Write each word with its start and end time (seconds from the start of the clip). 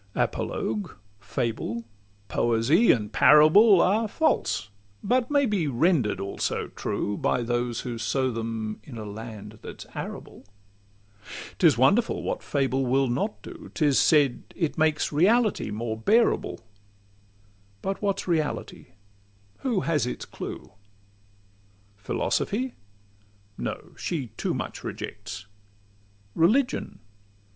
Apologue, 0.15 0.95
fable, 1.19 1.83
poesy, 2.27 2.91
and 2.91 3.13
parable, 3.13 3.79
Are 3.81 4.07
false, 4.07 4.71
but 5.03 5.29
may 5.29 5.47
he 5.47 5.67
render'd 5.67 6.19
also 6.19 6.69
true, 6.69 7.15
By 7.15 7.43
those 7.43 7.81
who 7.81 7.99
sow 7.99 8.31
them 8.31 8.79
in 8.83 8.97
a 8.97 9.05
land 9.05 9.59
that 9.61 9.81
's 9.81 9.85
arable. 9.93 10.43
'Tis 11.59 11.77
wonderful 11.77 12.23
what 12.23 12.41
fable 12.41 12.83
will 12.83 13.07
not 13.07 13.43
do! 13.43 13.69
'Tis 13.75 13.99
said 13.99 14.41
it 14.55 14.75
makes 14.75 15.11
reality 15.11 15.69
more 15.69 15.97
bearable: 15.97 16.61
But 17.83 18.01
what 18.01 18.21
's 18.21 18.27
reality? 18.27 18.93
Who 19.59 19.81
has 19.81 20.07
its 20.07 20.25
clue? 20.25 20.71
Philosophy? 21.95 22.73
No: 23.55 23.91
she 23.97 24.29
too 24.35 24.55
much 24.55 24.83
rejects. 24.83 25.45
Religion? 26.33 27.01